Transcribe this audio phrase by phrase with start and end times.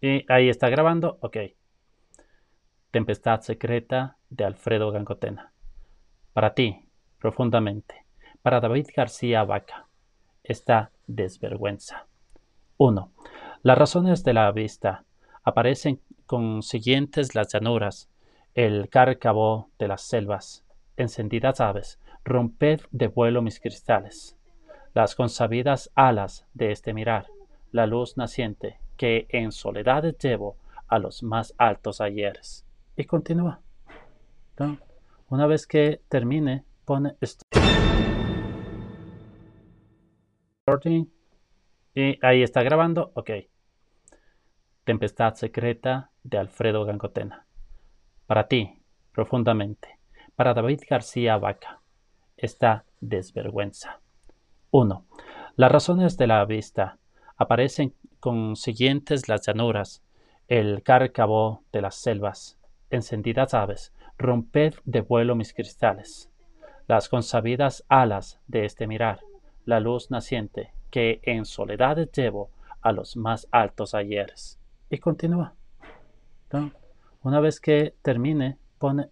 [0.00, 1.18] Y ahí está grabando.
[1.20, 1.36] Ok.
[2.90, 5.52] Tempestad secreta de Alfredo Gangotena.
[6.32, 6.88] Para ti,
[7.18, 8.06] profundamente.
[8.42, 9.88] Para David García Vaca.
[10.42, 12.06] Esta desvergüenza.
[12.78, 13.12] 1.
[13.62, 15.04] Las razones de la vista
[15.42, 18.10] aparecen consiguientes las llanuras,
[18.54, 20.64] el cárcavo de las selvas,
[20.96, 24.36] encendidas aves, romped de vuelo mis cristales,
[24.94, 27.26] las consabidas alas de este mirar,
[27.72, 30.56] la luz naciente que en soledades llevo
[30.88, 32.66] a los más altos ayeres.
[32.96, 33.60] Y continúa.
[35.28, 37.16] Una vez que termine, pone.
[41.94, 43.12] Y ahí está grabando.
[43.14, 43.30] Ok.
[44.84, 47.46] Tempestad secreta de Alfredo Gangotena.
[48.26, 48.82] Para ti,
[49.12, 49.98] profundamente.
[50.36, 51.80] Para David García Vaca.
[52.36, 54.00] Esta desvergüenza.
[54.72, 55.04] 1.
[55.56, 56.98] Las razones de la vista
[57.40, 60.02] aparecen consiguientes las llanuras,
[60.46, 62.58] el cárcavo de las selvas,
[62.90, 66.30] encendidas aves, romped de vuelo mis cristales,
[66.86, 69.20] las consabidas alas de este mirar,
[69.64, 72.50] la luz naciente que en soledades llevo
[72.82, 74.60] a los más altos ayeres.
[74.90, 75.54] Y continúa.
[77.22, 79.08] Una vez que termine, pone.